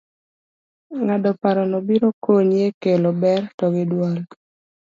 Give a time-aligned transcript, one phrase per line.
[1.03, 4.15] ng'ado parono biro konyi e kelo ber to gi duol